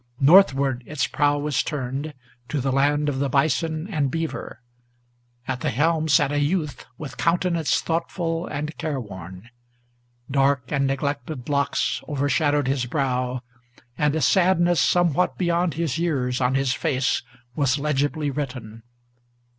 [0.19, 2.15] Northward its prow was turned,
[2.49, 4.59] to the land of the bison and beaver.
[5.47, 9.51] At the helm sat a youth, with countenance thoughtful and care worn.
[10.31, 13.43] Dark and neglected locks overshadowed his brow,
[13.95, 17.21] and a sadness Somewhat beyond his years on his face
[17.55, 18.81] was legibly written.